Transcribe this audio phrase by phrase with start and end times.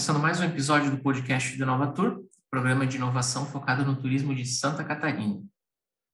[0.00, 4.46] começando mais um episódio do podcast do Inovatur, programa de inovação focado no turismo de
[4.46, 5.42] Santa Catarina.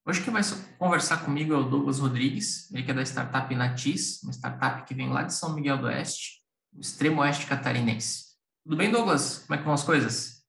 [0.04, 0.42] Hoje quem vai
[0.76, 4.92] conversar comigo é o Douglas Rodrigues, ele que é da startup Natis, uma startup que
[4.92, 6.42] vem lá de São Miguel do Oeste,
[6.74, 8.24] o extremo oeste catarinense.
[8.64, 9.44] Tudo bem, Douglas?
[9.46, 10.44] Como é que vão as coisas?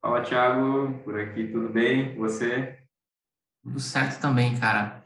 [0.00, 0.98] Fala, Thiago.
[1.04, 2.16] Por aqui tudo bem?
[2.16, 2.78] Você?
[3.64, 5.04] Tudo certo também, cara.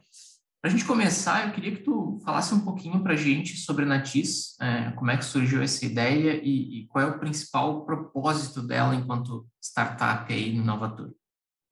[0.62, 3.84] Para a gente começar, eu queria que tu falasse um pouquinho para a gente sobre
[3.84, 7.84] a Natis, é, como é que surgiu essa ideia e, e, qual é o principal
[7.84, 11.10] propósito dela enquanto startup aí no Inovator.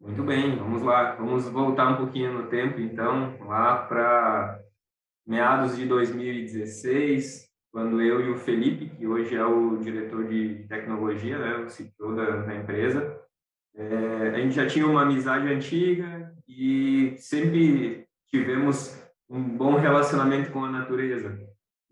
[0.00, 1.14] Muito bem, vamos lá.
[1.14, 4.58] Vamos voltar um pouquinho no tempo, então, lá para
[5.24, 11.38] meados de 2016, quando eu e o Felipe, que hoje é o diretor de tecnologia,
[11.38, 13.16] né, o CTO da, da empresa,
[13.76, 18.96] é, a gente já tinha uma amizade antiga e sempre tivemos
[19.28, 21.38] um bom relacionamento com a natureza.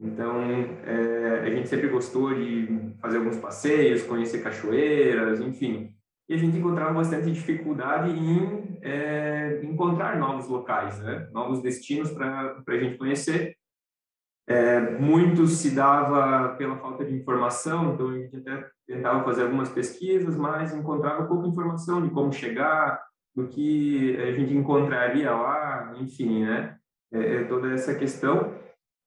[0.01, 0.43] Então,
[0.85, 5.93] é, a gente sempre gostou de fazer alguns passeios, conhecer cachoeiras, enfim.
[6.29, 11.29] E a gente encontrava bastante dificuldade em é, encontrar novos locais, né?
[11.33, 13.57] novos destinos para a gente conhecer.
[14.47, 19.69] É, muito se dava pela falta de informação, então a gente até tentava fazer algumas
[19.69, 23.03] pesquisas, mas encontrava pouca informação de como chegar,
[23.35, 25.58] do que a gente encontraria lá,
[25.97, 26.77] enfim, né?
[27.13, 28.55] É, é, toda essa questão.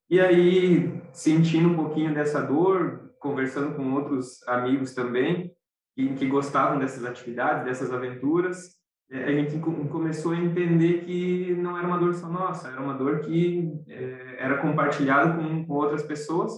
[0.09, 5.53] E aí, sentindo um pouquinho dessa dor, conversando com outros amigos também,
[5.95, 11.77] que, que gostavam dessas atividades, dessas aventuras, é, a gente começou a entender que não
[11.77, 16.03] era uma dor só nossa, era uma dor que é, era compartilhada com, com outras
[16.03, 16.53] pessoas.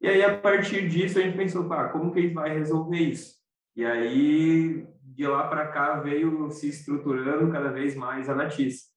[0.00, 2.98] E aí, a partir disso, a gente pensou, pá, como que a gente vai resolver
[2.98, 3.34] isso?
[3.74, 8.89] E aí, de lá para cá veio se estruturando cada vez mais a Natis.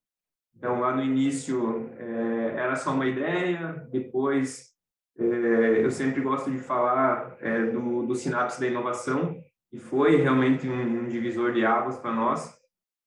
[0.64, 4.72] Então, lá no início é, era só uma ideia, depois
[5.20, 10.66] é, eu sempre gosto de falar é, do, do Sinapse da Inovação, que foi realmente
[10.66, 12.58] um, um divisor de águas para nós,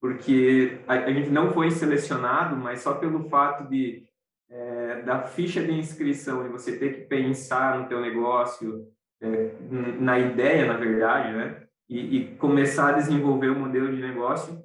[0.02, 4.04] porque a, a, gente não foi selecionado, mas só pelo fato de
[4.50, 8.86] é, da ficha de inscrição, de você ter que pensar no teu negócio,
[9.22, 9.52] é,
[9.98, 11.62] na ideia, na verdade, né?
[11.88, 14.62] e, e, começar a desenvolver o modelo de negócio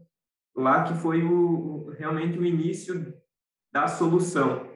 [0.54, 3.14] lá que foi o, realmente o início
[3.72, 4.68] da solução.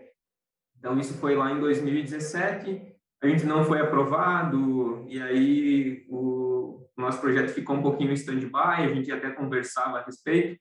[0.77, 7.19] Então, isso foi lá em 2017, a gente não foi aprovado, e aí o nosso
[7.19, 10.59] projeto ficou um pouquinho em stand-by, a gente até conversava a respeito,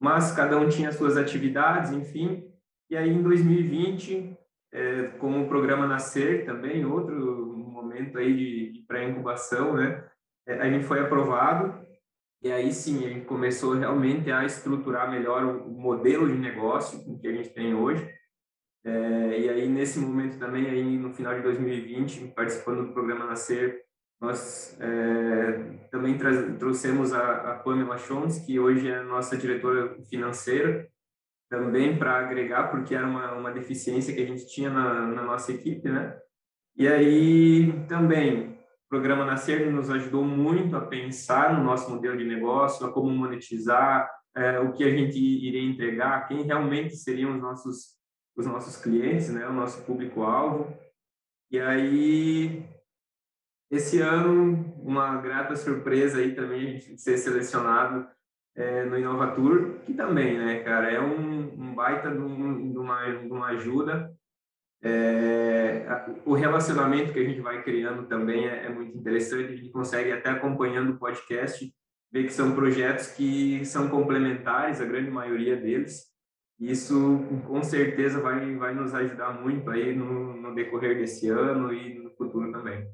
[0.00, 2.48] mas cada um tinha suas atividades, enfim.
[2.88, 4.36] E aí, em 2020,
[4.72, 10.08] é, como o programa Nascer também, outro momento aí de, de pré-incubação, né?
[10.46, 11.85] É, a gente foi aprovado
[12.42, 17.26] e aí sim a gente começou realmente a estruturar melhor o modelo de negócio que
[17.26, 18.08] a gente tem hoje.
[18.84, 23.86] É, e aí nesse momento também aí no final de 2020 participando do programa Nascer
[24.20, 26.16] nós é, também
[26.58, 30.88] trouxemos a, a Pamela Schontz, que hoje é nossa diretora financeira,
[31.50, 35.52] também para agregar, porque era uma, uma deficiência que a gente tinha na, na nossa
[35.52, 36.18] equipe, né?
[36.76, 38.55] E aí também
[38.86, 43.10] o programa Nascer nos ajudou muito a pensar no nosso modelo de negócio, a como
[43.10, 47.96] monetizar, é, o que a gente iria entregar, quem realmente seriam os nossos
[48.36, 50.76] os nossos clientes, né, o nosso público-alvo.
[51.50, 52.64] E aí
[53.70, 58.06] esse ano uma grata surpresa aí também gente ser selecionado
[58.54, 63.10] é, no Inovatur, que também, né, cara, é um, um baita de, um, de, uma,
[63.10, 64.14] de uma ajuda
[64.82, 65.86] é,
[66.24, 70.12] o relacionamento que a gente vai criando também é, é, muito interessante, a gente consegue
[70.12, 71.72] até acompanhando o podcast
[72.12, 76.04] ver que são projetos que são complementares, a grande maioria deles.
[76.58, 81.98] Isso com certeza vai, vai nos ajudar muito aí no, no decorrer desse ano e
[81.98, 82.86] no futuro também.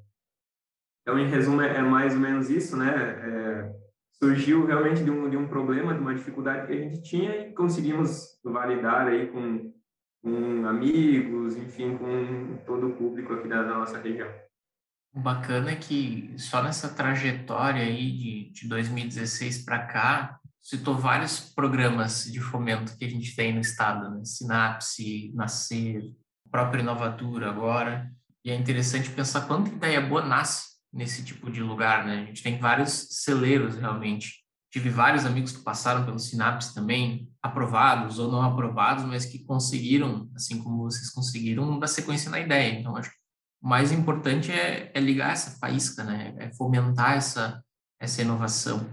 [1.02, 2.90] Então, em resumo, é, é mais ou menos isso, né?
[2.90, 3.72] É,
[4.12, 7.52] surgiu realmente de um, de um problema, de uma dificuldade que a gente tinha e
[7.52, 9.72] conseguimos validar aí com
[10.22, 14.28] com amigos, enfim, com todo o público aqui da, da nossa região.
[15.14, 21.40] O bacana é que só nessa trajetória aí de, de 2016 para cá, citou vários
[21.40, 24.24] programas de fomento que a gente tem no estado, né?
[24.24, 26.02] Sinapse, Nascer,
[26.50, 28.10] própria Inovatura agora.
[28.44, 32.22] E é interessante pensar quanta ideia boa nasce nesse tipo de lugar, né?
[32.22, 32.92] A gente tem vários
[33.22, 34.42] celeiros realmente
[34.72, 40.30] Tive vários amigos que passaram pelo Sinapse também, aprovados ou não aprovados, mas que conseguiram,
[40.34, 42.78] assim como vocês conseguiram, dar sequência na ideia.
[42.78, 43.16] Então, acho que
[43.62, 46.34] o mais importante é, é ligar essa faísca, né?
[46.38, 47.62] É fomentar essa,
[48.00, 48.86] essa inovação.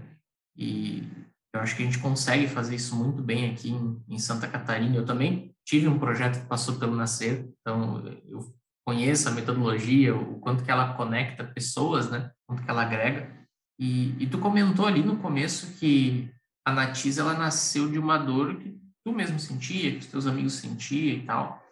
[0.56, 1.08] E
[1.54, 4.96] eu acho que a gente consegue fazer isso muito bem aqui em, em Santa Catarina.
[4.96, 8.52] Eu também tive um projeto que passou pelo Nascer, então eu
[8.84, 12.30] conheça a metodologia, o quanto que ela conecta pessoas, né?
[12.42, 13.30] O quanto que ela agrega.
[13.78, 16.28] E, e tu comentou ali no começo que
[16.64, 20.54] a Natiz, ela nasceu de uma dor que tu mesmo sentia, que os teus amigos
[20.54, 21.62] sentiam e tal.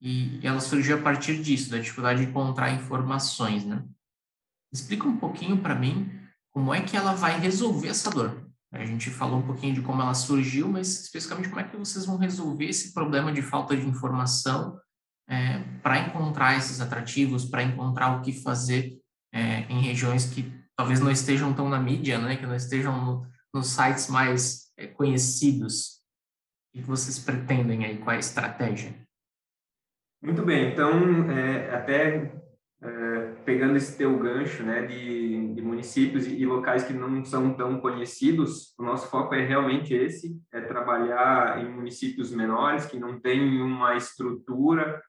[0.00, 3.84] E ela surgiu a partir disso, da dificuldade de encontrar informações, né?
[4.72, 6.10] Explica um pouquinho para mim
[6.52, 8.50] como é que ela vai resolver essa dor.
[8.72, 12.06] A gente falou um pouquinho de como ela surgiu, mas especificamente como é que vocês
[12.06, 14.78] vão resolver esse problema de falta de informação
[15.28, 18.96] é, para encontrar esses atrativos, para encontrar o que fazer
[19.32, 23.26] é, em regiões que talvez não estejam tão na mídia, né, que não estejam no,
[23.52, 26.00] nos sites mais é, conhecidos.
[26.72, 27.98] O que vocês pretendem aí?
[27.98, 28.94] Qual é a estratégia?
[30.22, 32.30] Muito bem, então, é, até
[32.82, 37.54] é, pegando esse teu gancho né, de, de municípios e, e, locais que não são
[37.54, 43.18] tão conhecidos, o nosso foco é realmente esse, é trabalhar em municípios menores que não
[43.18, 45.02] têm uma estrutura,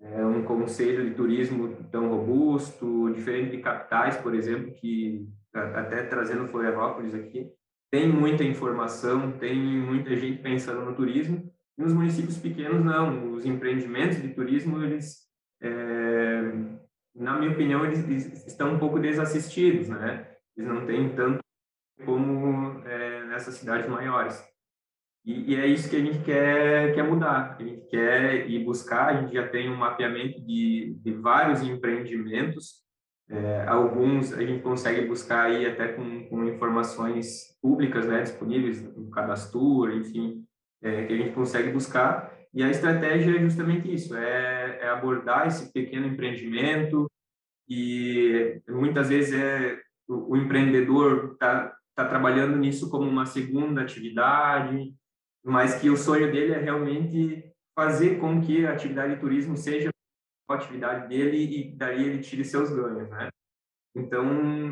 [0.00, 6.48] é, um conselho de turismo tão robusto, diferente de capitais, por exemplo, que até trazendo
[6.48, 7.50] Florianópolis aqui,
[7.90, 13.44] tem muita informação, tem muita gente pensando no turismo, e nos municípios pequenos não, os
[13.44, 15.26] empreendimentos de turismo, eles
[15.60, 16.76] é,
[17.14, 20.26] na minha opinião, eles estão um pouco desassistidos, né?
[20.56, 21.40] Eles não têm tanto
[22.04, 24.42] como é, nessas cidades maiores.
[25.24, 27.56] E, e, é isso que a gente quer, quer mudar.
[27.58, 32.85] A gente quer ir buscar, a gente já tem um mapeamento de, de vários empreendimentos,
[33.28, 39.10] é, alguns a gente consegue buscar aí até com, com informações públicas, né, disponíveis no
[39.10, 40.44] cadastro, enfim,
[40.82, 42.32] é, que a gente consegue buscar.
[42.54, 47.10] E a estratégia é justamente isso, é, é abordar esse pequeno empreendimento
[47.68, 54.94] e muitas vezes é o, o empreendedor está tá trabalhando nisso como uma segunda atividade,
[55.44, 57.44] mas que o sonho dele é realmente
[57.74, 59.90] fazer com que a atividade de turismo seja
[60.48, 63.28] a atividade dele e daí ele tire seus ganhos, né?
[63.94, 64.26] Então,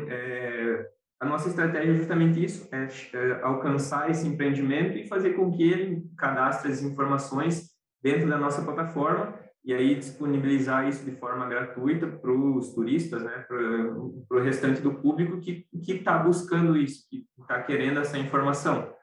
[0.07, 0.89] é,
[1.19, 2.87] a nossa estratégia é justamente isso, é,
[3.17, 8.61] é alcançar esse empreendimento e fazer com que ele cadastre as informações dentro da nossa
[8.61, 9.33] plataforma
[9.63, 14.93] e aí disponibilizar isso de forma gratuita para os turistas, né, para o restante do
[14.93, 18.93] público que está buscando isso, que está querendo essa informação.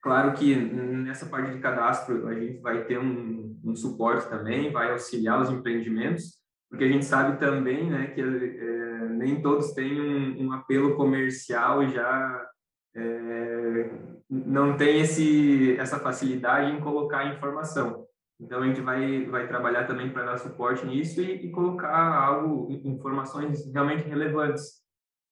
[0.00, 4.92] Claro que nessa parte de cadastro a gente vai ter um, um suporte também, vai
[4.92, 6.38] auxiliar os empreendimentos,
[6.70, 11.86] porque a gente sabe também, né, que é, nem todos têm um, um apelo comercial
[11.88, 12.46] já
[12.94, 13.90] é,
[14.30, 18.06] não tem esse, essa facilidade em colocar informação.
[18.40, 22.68] Então, a gente vai, vai trabalhar também para dar suporte nisso e, e, colocar algo,
[22.84, 24.80] informações realmente relevantes,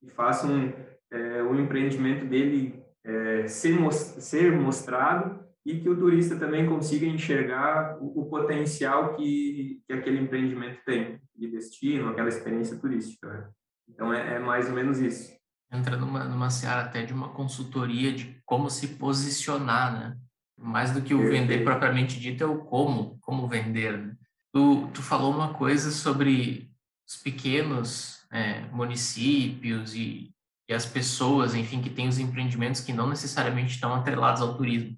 [0.01, 0.73] que façam
[1.13, 7.97] é, o empreendimento dele é, ser, ser mostrado e que o turista também consiga enxergar
[8.01, 13.29] o, o potencial que, que aquele empreendimento tem de destino, aquela experiência turística.
[13.29, 13.49] Né?
[13.89, 15.37] Então, é, é mais ou menos isso
[15.71, 20.17] entra numa, numa seara até de uma consultoria de como se posicionar, né?
[20.59, 23.99] Mais do que o vender propriamente dito é o como, como vender.
[23.99, 24.17] Né?
[24.55, 26.71] Tu, tu falou uma coisa sobre
[27.07, 30.35] os pequenos é, municípios e,
[30.69, 34.97] e as pessoas, enfim, que têm os empreendimentos que não necessariamente estão atrelados ao turismo.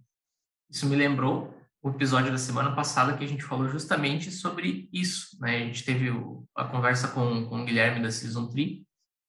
[0.71, 5.37] Isso me lembrou o episódio da semana passada que a gente falou justamente sobre isso,
[5.41, 5.57] né?
[5.57, 6.11] A gente teve
[6.57, 8.87] a conversa com, com o Guilherme da Season Tree,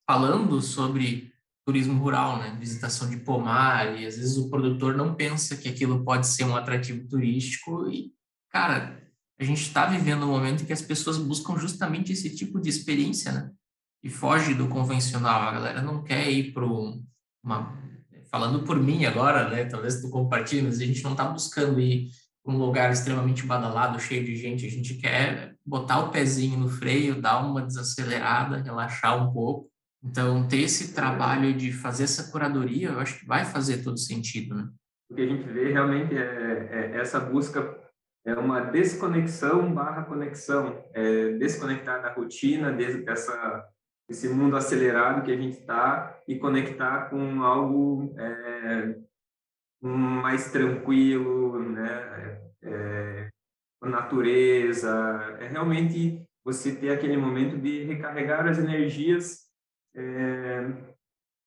[0.08, 1.32] falando sobre
[1.66, 2.56] turismo rural, né?
[2.60, 6.56] Visitação de pomar, e às vezes o produtor não pensa que aquilo pode ser um
[6.56, 8.12] atrativo turístico e,
[8.50, 9.00] cara,
[9.40, 12.70] a gente está vivendo um momento em que as pessoas buscam justamente esse tipo de
[12.70, 13.52] experiência, né?
[14.04, 15.42] E foge do convencional.
[15.42, 17.78] A galera não quer ir para uma...
[18.32, 19.66] Falando por mim agora, né?
[19.66, 22.10] Talvez tu compartilhe, mas a gente não está buscando ir
[22.44, 24.66] para um lugar extremamente badalado, cheio de gente.
[24.66, 29.70] A gente quer botar o pezinho no freio, dar uma desacelerada, relaxar um pouco
[30.04, 34.56] então, ter esse trabalho de fazer essa curadoria, eu acho que vai fazer todo sentido,
[34.56, 34.70] né?
[35.10, 37.78] O que a gente vê realmente é, é essa busca,
[38.26, 43.66] é uma desconexão barra conexão, é desconectar da rotina, dessa,
[44.10, 48.96] desse mundo acelerado que a gente está e conectar com algo é,
[49.82, 52.42] mais tranquilo, né?
[52.64, 53.30] É,
[53.82, 54.90] natureza,
[55.40, 59.48] é realmente você ter aquele momento de recarregar as energias
[59.96, 60.74] é,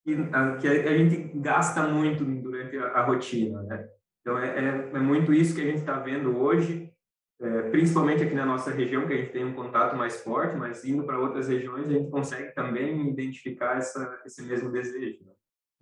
[0.05, 3.89] que, a, que a gente gasta muito durante a, a rotina, né?
[4.21, 6.92] Então, é, é, é, muito isso que a gente está vendo hoje,
[7.43, 10.85] é, principalmente aqui na nossa região, que a gente tem um contato mais forte, mas
[10.85, 15.25] indo para outras regiões, a gente consegue também identificar essa, esse mesmo desejo.
[15.27, 15.33] Né?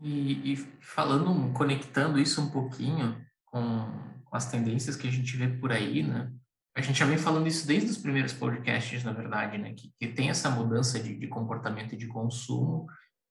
[0.01, 3.87] E, e, falando, conectando isso um pouquinho com,
[4.33, 6.33] as tendências que a gente vê por aí, né?
[6.75, 9.75] a gente já vem falando isso desde os primeiros podcasts, na verdade, né?
[9.75, 12.87] Que, que tem essa mudança de, de comportamento de consumo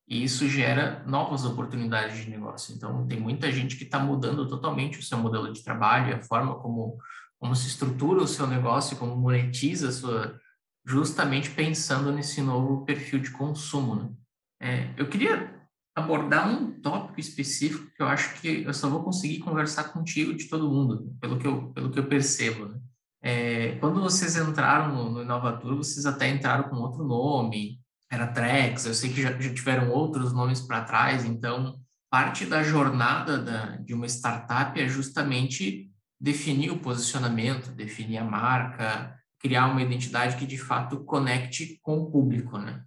[0.08, 2.76] e isso gera novas oportunidades de negócio.
[2.76, 6.56] Então, tem muita gente que está mudando totalmente o seu modelo de trabalho, a forma
[6.56, 6.98] como,
[7.40, 10.40] como se estrutura o seu negócio, como monetiza sua,
[10.86, 13.96] justamente pensando nesse novo perfil de consumo.
[13.96, 14.10] Né?
[14.62, 15.56] É, eu queria
[15.96, 20.48] abordar um tópico específico que eu acho que eu só vou conseguir conversar contigo de
[20.48, 22.66] todo mundo, pelo que eu, pelo que eu percebo.
[22.66, 22.80] Né?
[23.22, 27.80] É, quando vocês entraram no, no Inovatur, vocês até entraram com outro nome,
[28.12, 31.80] era Trex, eu sei que já, já tiveram outros nomes para trás, então
[32.10, 39.16] parte da jornada da, de uma startup é justamente definir o posicionamento, definir a marca,
[39.40, 42.84] criar uma identidade que de fato conecte com o público, né?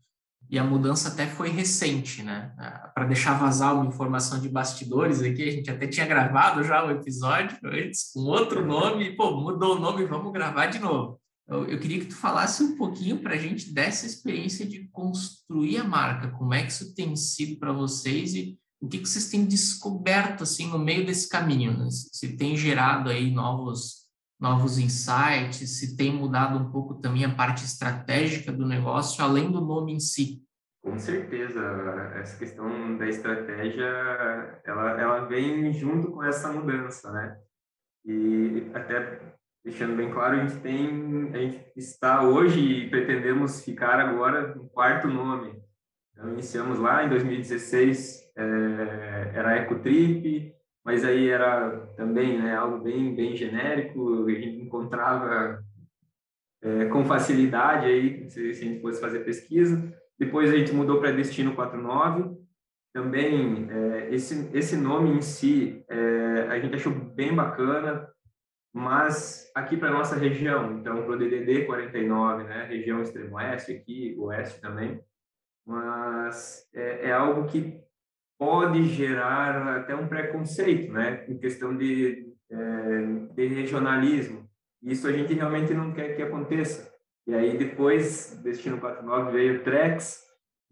[0.51, 2.53] E a mudança até foi recente, né?
[2.59, 6.85] Ah, para deixar vazar uma informação de bastidores aqui, a gente até tinha gravado já
[6.85, 11.19] o episódio antes com outro nome, e, pô, mudou o nome, vamos gravar de novo.
[11.49, 15.79] Eu, eu queria que tu falasse um pouquinho para a gente dessa experiência de construir
[15.79, 19.31] a marca, como é que isso tem sido para vocês e o que, que vocês
[19.31, 21.87] têm descoberto assim no meio desse caminho, né?
[21.89, 24.03] se tem gerado aí novos
[24.41, 29.61] novos insights, se tem mudado um pouco também a parte estratégica do negócio, além do
[29.61, 30.43] nome em si.
[30.83, 31.61] Com certeza,
[32.17, 33.87] essa questão da estratégia,
[34.65, 37.39] ela, ela vem junto com essa mudança, né?
[38.05, 39.21] E até
[39.65, 44.69] deixando bem claro, a gente tem, a gente está hoje e pretendemos ficar agora no
[44.71, 45.63] quarto nome.
[46.13, 53.15] Então, iniciamos lá em 2016, é, era Ecotrip, mas aí era também né, algo bem,
[53.15, 55.63] bem genérico, a gente encontrava
[56.63, 59.93] é, com facilidade aí, se, se, a gente fosse fazer pesquisa.
[60.19, 62.37] Depois a gente mudou para Destino 49.
[62.93, 68.09] Também, é, esse, esse nome em si, é, a gente achou bem bacana,
[68.75, 74.15] mas aqui para nossa região, então para o DDD 49, né, região extremo oeste aqui,
[74.19, 75.03] oeste também,
[75.67, 77.81] mas é, é, algo que
[78.39, 83.03] pode gerar até um preconceito, né, em questão de, é,
[83.35, 84.49] de regionalismo.
[84.83, 86.93] Isso a gente realmente não quer que aconteça.
[87.27, 90.23] E aí depois, Destino 49 veio o Trex,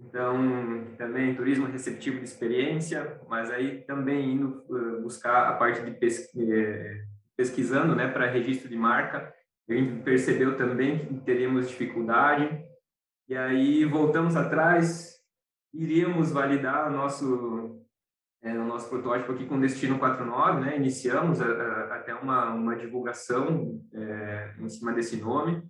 [0.00, 6.52] então também turismo receptivo de experiência, mas aí também indo uh, buscar a parte de
[6.52, 7.04] é,
[7.36, 9.32] pesquisando né, para registro de marca,
[9.68, 12.64] a gente percebeu também que teríamos dificuldade,
[13.28, 15.19] e aí voltamos atrás,
[15.72, 17.84] iríamos validar o nosso,
[18.42, 20.76] é, o nosso protótipo aqui com destino 49, né?
[20.76, 25.62] iniciamos a, a, até uma, uma divulgação é, em cima desse nome,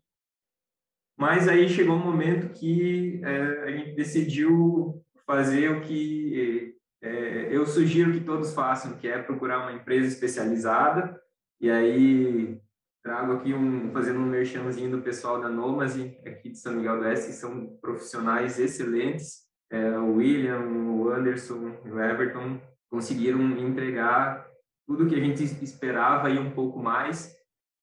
[1.19, 7.67] mas aí chegou um momento que é, a gente decidiu fazer o que é, eu
[7.67, 11.21] sugiro que todos façam, que é procurar uma empresa especializada
[11.61, 12.61] e aí
[13.03, 17.05] trago aqui um fazendo um merchanzinho do pessoal da Nomase aqui de São Miguel do
[17.05, 19.50] Oeste, que são profissionais excelentes.
[19.71, 22.61] É, o William, o Anderson, o Everton
[22.91, 24.47] conseguiram entregar
[24.87, 27.37] tudo que a gente esperava e um pouco mais.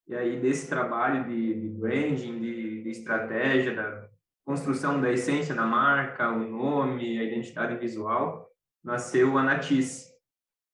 [0.07, 4.09] E aí desse trabalho de, de branding, de, de estratégia, da
[4.45, 8.49] construção da essência da marca, o nome, a identidade visual,
[8.83, 10.07] nasceu a Natis,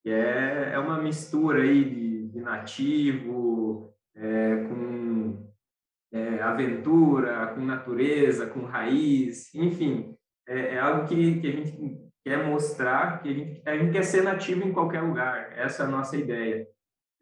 [0.03, 2.03] que é, é uma mistura aí de
[2.33, 5.47] de nativo, é, com
[6.11, 10.15] é, aventura, com natureza, com raiz, enfim,
[10.47, 14.03] é, é, algo que, que a gente quer mostrar, que a gente, a gente quer
[14.03, 16.67] ser nativo em qualquer lugar, essa é a nossa ideia.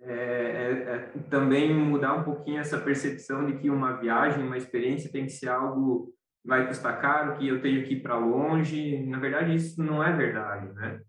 [0.03, 0.97] É, é, é,
[1.29, 5.49] também mudar um pouquinho essa percepção de que uma viagem, uma experiência tem que ser
[5.49, 6.07] algo
[6.41, 9.05] que vai custar caro, que eu tenho que ir para longe.
[9.05, 11.01] Na verdade, isso não é verdade, né?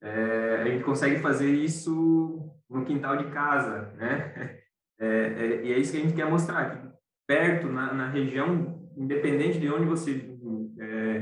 [0.00, 4.60] É, a gente consegue fazer isso no quintal de casa, né?
[4.98, 6.88] É, é, e é isso que a gente quer mostrar, que
[7.26, 10.35] perto, na, na região, independente de onde você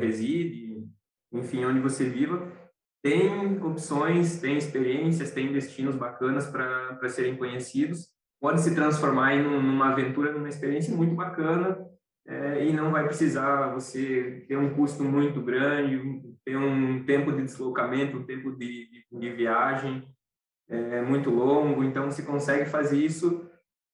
[0.05, 0.85] reside,
[1.33, 2.51] enfim, onde você viva,
[3.03, 8.09] tem opções, tem experiências, tem destinos bacanas para serem conhecidos.
[8.41, 11.79] Pode se transformar em numa aventura, numa experiência muito bacana
[12.27, 16.01] é, e não vai precisar você ter um custo muito grande,
[16.45, 20.09] ter um tempo de deslocamento, um tempo de, de, de viagem
[20.69, 23.51] é, muito longo, então você consegue fazer isso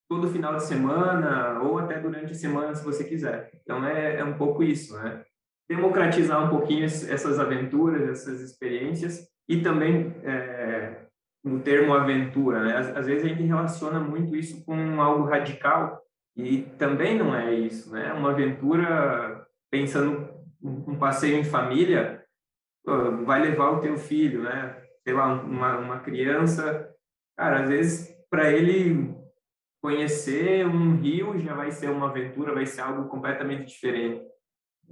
[0.09, 3.51] todo final de semana ou até durante a semana, se você quiser.
[3.63, 5.25] Então, é, é um pouco isso, né?
[5.71, 11.07] Democratizar um pouquinho essas aventuras, essas experiências e também é,
[11.45, 12.77] no termo aventura, né?
[12.77, 16.03] Às, vezes a gente relaciona muito isso com algo radical
[16.37, 18.13] e também não é isso, né?
[18.13, 20.29] Uma aventura, pensando
[20.63, 22.25] um passeio em família,
[23.25, 24.77] vai levar o teu filho, né?
[25.03, 26.89] sei lá, uma, uma criança,
[27.37, 29.15] cara, às vezes para ele
[29.83, 34.23] conhecer um rio já vai ser uma aventura, vai ser algo completamente diferente.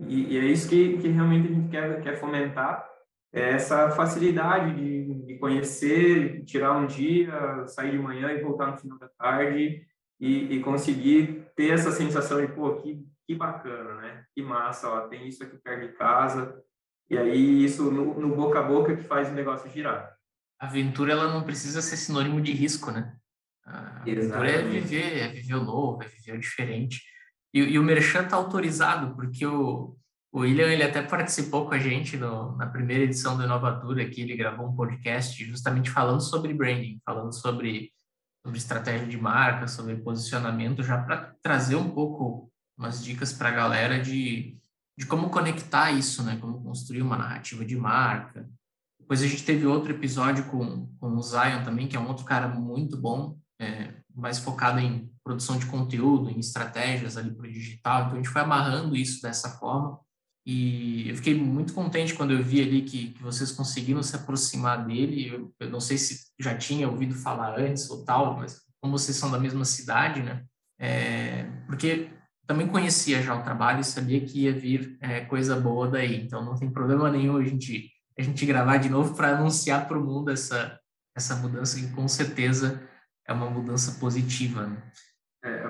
[0.06, 2.88] E, e é isso que, que realmente a gente quer, quer fomentar,
[3.32, 8.78] é essa facilidade de, de conhecer, tirar um dia, sair de manhã e voltar no
[8.78, 9.86] final da tarde
[10.20, 14.24] e, e conseguir ter essa sensação de, pô, que, que bacana, né?
[14.34, 16.62] Que massa, ó, tem isso aqui perto de casa.
[17.10, 20.14] E aí isso no, no boca a boca que faz o negócio girar.
[20.60, 23.16] A aventura, ela não precisa ser sinônimo de risco, né?
[23.64, 27.02] A aventura é viver, é viver o novo, é viver o diferente.
[27.52, 29.96] E, e o Merchan está autorizado, porque o,
[30.32, 34.20] o William ele até participou com a gente no, na primeira edição do Inovatura, que
[34.20, 37.92] ele gravou um podcast justamente falando sobre branding, falando sobre,
[38.44, 43.52] sobre estratégia de marca, sobre posicionamento, já para trazer um pouco umas dicas para a
[43.52, 44.56] galera de,
[44.96, 46.36] de como conectar isso, né?
[46.40, 48.48] Como construir uma narrativa de marca.
[49.00, 52.24] Depois a gente teve outro episódio com, com o Zion também, que é um outro
[52.24, 57.52] cara muito bom, é, mais focado em produção de conteúdo, em estratégias ali para o
[57.52, 58.00] digital.
[58.00, 60.00] Então, a gente foi amarrando isso dessa forma.
[60.46, 64.86] E eu fiquei muito contente quando eu vi ali que, que vocês conseguiram se aproximar
[64.86, 65.28] dele.
[65.28, 69.14] Eu, eu, não sei se já tinha ouvido falar antes ou tal, mas como vocês
[69.14, 70.42] são da mesma cidade, né?
[70.80, 72.08] É, porque
[72.46, 76.24] também conhecia já o trabalho e sabia que ia vir é, coisa boa daí.
[76.24, 79.98] Então não tem problema nenhum a gente, a gente gravar de novo para anunciar para
[79.98, 80.80] o mundo essa,
[81.14, 82.82] essa mudança que com certeza
[83.26, 84.66] é uma mudança positiva.
[84.66, 84.82] Né?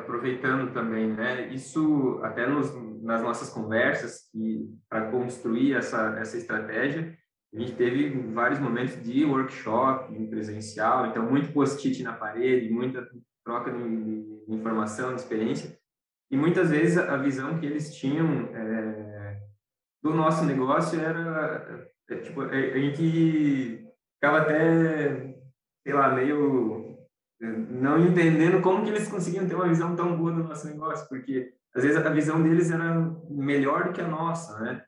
[0.08, 1.48] É, aproveitando também, né?
[1.48, 7.16] Isso até nos, nas nossas conversas que para construir essa essa estratégia,
[7.54, 13.06] a gente teve vários momentos de workshop, presencial, então muito post-it na parede, muita
[13.44, 15.78] troca de, de, informação, de experiência,
[16.30, 19.40] e muitas vezes a visão que eles tinham é,
[20.02, 25.34] do nosso negócio era é, tipo a gente ficava até
[25.82, 26.97] sei lá meio
[27.40, 31.52] não entendendo como que eles conseguiam ter uma visão tão boa do nosso negócio, porque
[31.74, 32.94] às vezes a visão deles era
[33.30, 34.82] melhor do que a nossa, né?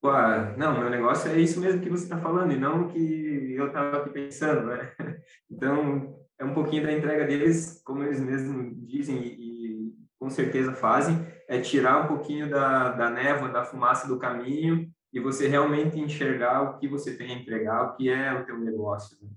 [0.00, 2.88] Pô, ah, não, meu negócio é isso mesmo que você está falando e não o
[2.88, 4.92] que eu estava aqui pensando, né?
[5.50, 10.72] Então, é um pouquinho da entrega deles, como eles mesmos dizem e, e com certeza
[10.72, 15.98] fazem, é tirar um pouquinho da, da névoa, da fumaça do caminho e você realmente
[15.98, 19.16] enxergar o que você tem a entregar, o que é o teu negócio.
[19.22, 19.30] Né?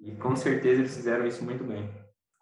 [0.00, 1.88] E com certeza eles fizeram isso muito bem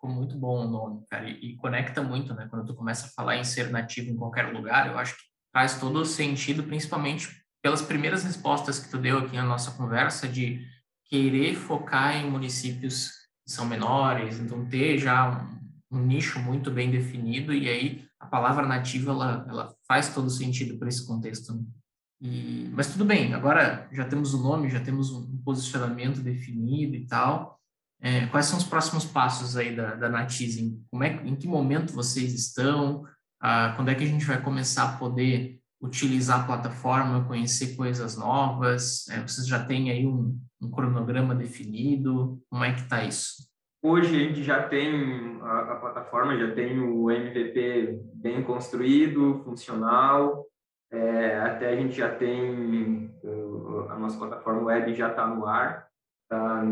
[0.05, 2.47] ficou muito bom o nome, cara, e, e, conecta muito, né?
[2.51, 5.81] Quando tu começa a falar em ser nativo em qualquer lugar, eu acho que faz
[5.81, 7.29] todo o sentido, principalmente
[7.63, 10.61] pelas primeiras respostas que tu deu aqui na nossa conversa, de
[11.07, 13.11] querer focar em municípios
[13.45, 15.49] que são menores, então ter já
[15.91, 20.29] um, um nicho muito bem definido, e aí a palavra nativa, ela, ela faz todo
[20.29, 21.55] sentido para esse contexto.
[21.55, 21.63] Né?
[22.21, 27.07] E, mas tudo bem, agora já temos o nome, já temos um posicionamento definido e
[27.07, 27.59] tal,
[28.05, 30.27] é, quais são os próximos passos aí da, da?
[30.91, 33.03] Como é, em que momento vocês estão?
[33.41, 38.15] Ah, quando é que a gente vai começar a poder utilizar a plataforma, conhecer coisas
[38.19, 39.09] novas?
[39.09, 42.39] É, vocês já têm aí um, um cronograma definido?
[42.51, 43.49] Como é que está isso?
[43.83, 50.45] Hoje a gente já tem a, a, plataforma, já tem o MVP bem construído, funcional.
[50.93, 53.11] É, até a gente já tem
[53.89, 55.87] a nossa plataforma web já está no ar,
[56.23, 56.63] está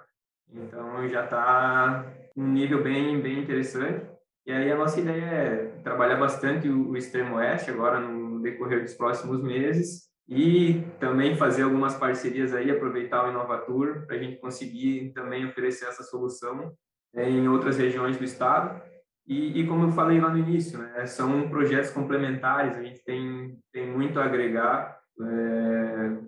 [0.53, 2.05] então já está
[2.37, 4.07] um nível bem bem interessante.
[4.47, 8.83] E aí a nossa ideia é trabalhar bastante o, o extremo oeste agora no decorrer
[8.83, 14.41] dos próximos meses e também fazer algumas parcerias aí, aproveitar o Inovatur para a gente
[14.41, 16.73] conseguir também oferecer essa solução
[17.15, 18.81] é, em outras regiões do estado.
[19.27, 23.59] E, e, como eu falei lá no início, né, são projetos complementares, a gente tem,
[23.73, 26.19] tem muito a agregar é,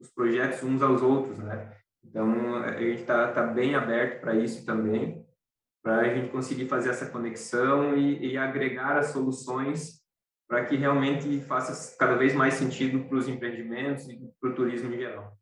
[0.00, 1.72] os projetos uns aos outros, né?
[2.04, 5.26] Então, a gente está tá bem aberto para isso também,
[5.82, 10.00] para a gente conseguir fazer essa conexão e, e agregar as soluções
[10.48, 14.94] para que realmente faça cada vez mais sentido para os empreendimentos e para o turismo
[14.94, 15.36] em geral.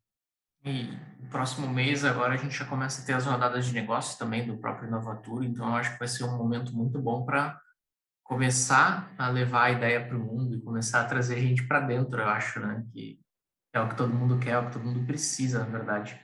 [1.31, 4.57] Próximo mês, agora, a gente já começa a ter as rodadas de negócios também do
[4.57, 7.59] próprio Inovatura, então eu acho que vai ser um momento muito bom para
[8.25, 12.21] começar a levar a ideia para o mundo e começar a trazer gente para dentro,
[12.21, 12.85] eu acho, né?
[12.93, 13.21] Que
[13.73, 16.19] é o que todo mundo quer, é o que todo mundo precisa, na verdade.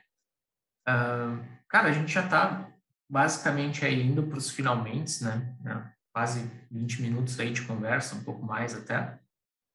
[0.88, 2.70] Uh, cara, a gente já está
[3.08, 5.56] basicamente aí indo para os finalmente, né?
[5.66, 9.18] É, quase 20 minutos aí de conversa, um pouco mais até.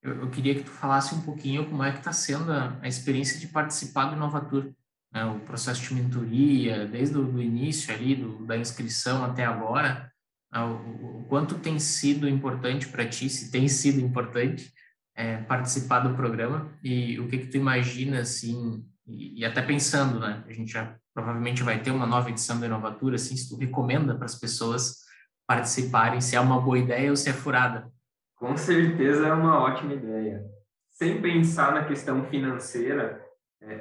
[0.02, 2.88] Eu, eu queria que tu falasse um pouquinho como é que está sendo a, a,
[2.88, 4.74] experiência de participar do Inovatur,
[5.16, 5.24] né?
[5.24, 10.12] o processo de mentoria, desde o início ali, do, da inscrição até agora,
[10.52, 10.60] né?
[10.60, 14.74] o, quanto tem sido importante para ti, se tem sido importante,
[15.16, 20.20] é, participar do programa e o que que tu imagina, assim, e, e até pensando,
[20.20, 20.44] né?
[20.46, 24.14] A gente já provavelmente vai ter uma nova edição da Inovatura, assim, se tu recomenda
[24.14, 25.06] para as pessoas
[25.48, 27.90] participarem, se é uma boa ideia ou se é furada.
[28.36, 30.44] Com certeza é uma ótima ideia.
[30.92, 33.25] Sem pensar na questão financeira,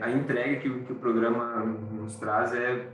[0.00, 2.92] a entrega que, que, o programa nos traz é,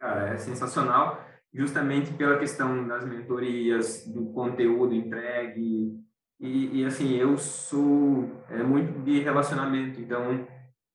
[0.00, 5.98] cara, é sensacional, justamente pela questão das mentorias, do conteúdo entregue.
[6.40, 10.46] E, e assim, eu sou é, muito de relacionamento, então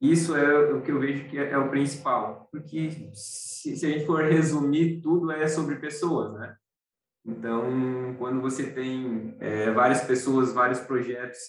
[0.01, 3.89] isso é o que eu vejo que é, é o principal, porque se, se, a
[3.89, 6.55] gente for resumir, tudo é sobre pessoas, né?
[7.25, 11.39] Então, quando você tem é, várias pessoas, vários projetos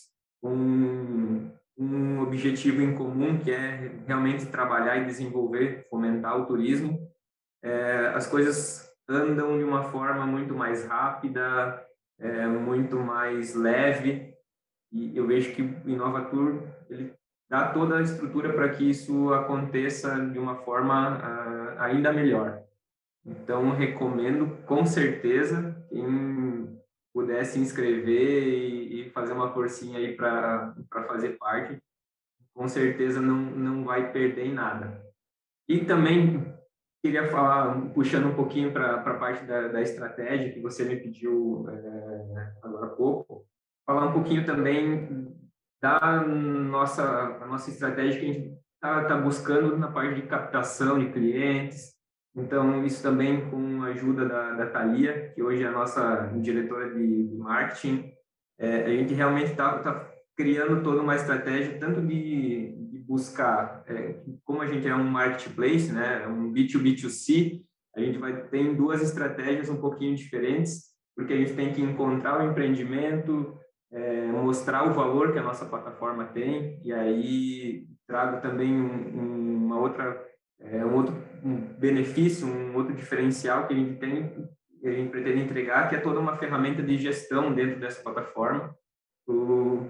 [0.41, 6.99] com um, objetivo em comum, que é realmente trabalhar e desenvolver, fomentar o turismo,
[7.63, 11.83] é, as coisas andam de uma forma muito mais rápida,
[12.19, 14.35] é, muito mais leve,
[14.93, 17.13] e eu vejo que o Inovatur ele
[17.51, 22.63] dá toda a estrutura para que isso aconteça de uma forma uh, ainda melhor.
[23.25, 26.79] Então, recomendo com certeza quem
[27.13, 30.75] puder se inscrever e, e fazer uma forcinha aí para
[31.07, 31.81] fazer parte,
[32.55, 35.03] com certeza não, não vai perder em nada.
[35.69, 36.55] E também
[37.03, 41.67] queria falar, puxando um pouquinho para a parte da, da estratégia que você me pediu
[41.69, 43.47] é, agora há pouco,
[43.87, 45.29] falar um pouquinho também
[45.81, 51.13] da nossa, nossa estratégia que a gente está tá buscando na parte de captação de
[51.13, 51.98] clientes.
[52.39, 56.95] Então, isso também com a ajuda da, da Thalia, que hoje é a nossa diretora
[56.95, 58.13] de, de marketing,
[58.59, 64.21] é, a gente realmente está tá criando toda uma estratégia, tanto de, de buscar, é,
[64.45, 67.61] como a gente é um marketplace, né, um B2B2C,
[67.97, 72.41] a gente vai ter duas estratégias um pouquinho diferentes, porque a gente tem que encontrar
[72.41, 73.59] o empreendimento,
[73.91, 79.81] é, mostrar o valor que a nossa plataforma tem e aí trago também um, uma
[79.81, 80.28] outra
[80.71, 81.17] é, um outro
[81.79, 84.49] benefício, um outro diferencial que a gente tem,
[84.81, 88.75] que a gente pretende entregar, que é toda uma ferramenta de gestão dentro dessa plataforma,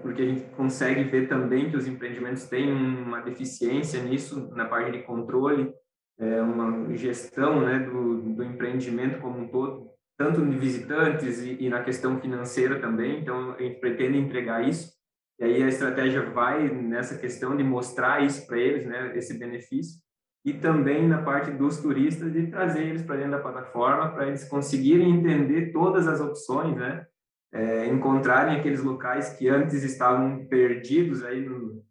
[0.01, 4.91] porque a gente consegue ver também que os empreendimentos têm uma deficiência nisso na parte
[4.91, 5.73] de controle,
[6.19, 11.69] é, uma gestão né, do, do empreendimento como um todo, tanto de visitantes e, e,
[11.69, 13.21] na questão financeira também.
[13.21, 14.91] Então, a gente pretende entregar isso.
[15.39, 20.01] E aí a estratégia vai nessa questão de mostrar isso para eles, né, esse benefício.
[20.49, 24.49] E também na parte dos turistas, de trazer eles para dentro da plataforma, para eles
[24.49, 27.05] conseguirem entender todas as opções, né,
[27.53, 31.83] é, encontrarem aqueles locais que antes estavam perdidos aí no,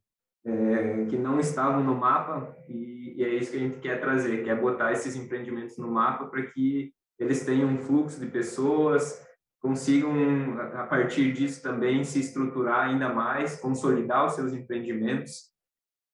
[0.44, 4.42] é, que não estavam no mapa e, e, é isso que a gente quer trazer,
[4.42, 9.24] quer botar esses empreendimentos no mapa para que eles tenham um fluxo de pessoas,
[9.60, 15.48] consigam, a partir disso também, se estruturar ainda mais, consolidar os seus empreendimentos,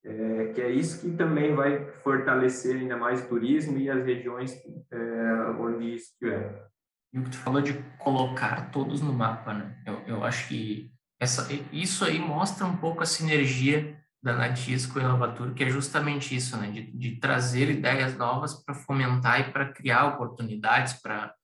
[0.04, 4.54] é, que é isso que também vai fortalecer ainda mais o turismo e as regiões
[4.92, 6.68] é, onde isso estiver.
[7.12, 9.76] E o que tu falou de colocar todos no mapa, né?
[9.86, 15.02] Eu, eu acho que essa, isso aí mostra um pouco a sinergia da Natisco e
[15.02, 16.70] Inovatur, que é justamente isso, né?
[16.70, 21.34] de, de trazer ideias novas para fomentar e para criar oportunidades, para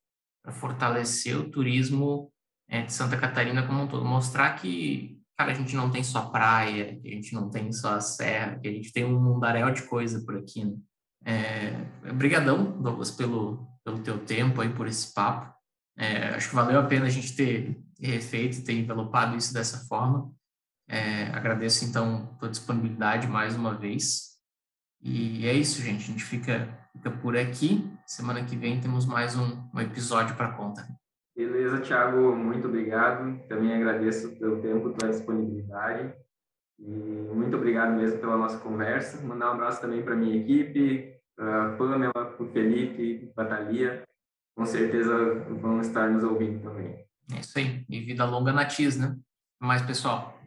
[0.52, 2.32] fortalecer o turismo
[2.66, 4.02] é, de Santa Catarina como um todo.
[4.02, 7.94] Mostrar que, cara, a gente não tem só praia, que a gente não tem só
[7.94, 10.66] a serra, que a gente tem um mundaréu de coisa por aqui.
[10.66, 10.76] Né?
[11.24, 15.50] É, brigadão, Douglas, pelo, pelo teu tempo aí, por esse papo.
[15.96, 19.78] É, acho que valeu a pena a gente ter, ter feito, ter envelopado isso dessa
[19.86, 20.30] forma.
[20.86, 24.36] É, agradeço, então, tua disponibilidade mais uma vez.
[25.00, 26.02] E é isso, gente.
[26.02, 27.90] A gente fica, fica por aqui.
[28.06, 30.86] Semana que vem temos mais um, um episódio para conta.
[31.40, 32.36] Beleza, Thiago.
[32.36, 33.40] Muito obrigado.
[33.48, 36.12] Também agradeço o tempo, tua disponibilidade.
[36.78, 39.22] E muito obrigado mesmo pela nossa conversa.
[39.22, 43.56] Mandar um abraço também para minha equipe, para a Pamela, para o Felipe, para a
[43.56, 44.04] Thalia.
[44.54, 47.06] Com certeza vão estar nos ouvindo também.
[47.34, 47.86] É isso aí.
[47.88, 49.16] E vida longa na TIS, né?
[49.58, 50.38] Mais, pessoal.